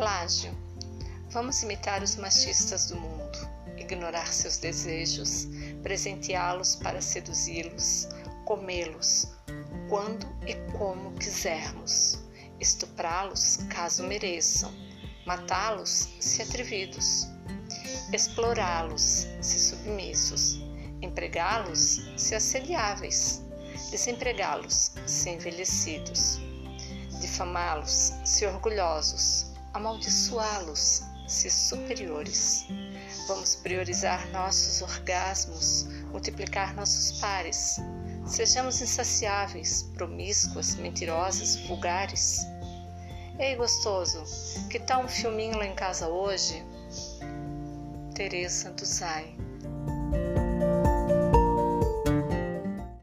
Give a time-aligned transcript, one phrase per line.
[0.00, 0.50] Plágio.
[1.28, 3.38] Vamos imitar os machistas do mundo,
[3.76, 5.46] ignorar seus desejos,
[5.82, 8.08] presenteá-los para seduzi-los,
[8.46, 9.28] comê-los
[9.90, 12.18] quando e como quisermos,
[12.58, 14.72] estuprá-los caso mereçam,
[15.26, 17.26] matá-los se atrevidos,
[18.10, 20.62] explorá-los se submissos,
[21.02, 23.42] empregá-los se assediáveis,
[23.90, 26.40] desempregá-los se envelhecidos,
[27.20, 32.66] difamá-los se orgulhosos, amaldiçoá-los se superiores.
[33.28, 37.78] Vamos priorizar nossos orgasmos, multiplicar nossos pares.
[38.26, 42.40] Sejamos insaciáveis, promíscuas, mentirosas, vulgares.
[43.38, 44.22] Ei, gostoso,
[44.68, 46.62] que tal um filminho lá em casa hoje?
[48.14, 49.49] Teresa Zay